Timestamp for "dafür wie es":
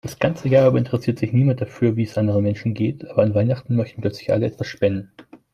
1.61-2.17